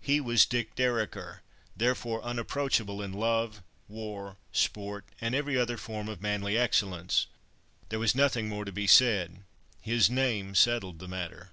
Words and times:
He 0.00 0.22
was 0.22 0.46
"Dick 0.46 0.74
Dereker," 0.74 1.40
therefore 1.76 2.22
unapproachable 2.22 3.02
in 3.02 3.12
love, 3.12 3.62
war, 3.88 4.38
sport, 4.50 5.04
and 5.20 5.34
every 5.34 5.58
other 5.58 5.76
form 5.76 6.08
of 6.08 6.22
manly 6.22 6.56
excellence. 6.56 7.26
There 7.90 7.98
was 7.98 8.14
nothing 8.14 8.48
more 8.48 8.64
to 8.64 8.72
be 8.72 8.86
said. 8.86 9.42
His 9.82 10.08
name 10.08 10.54
settled 10.54 10.98
the 10.98 11.08
matter. 11.08 11.50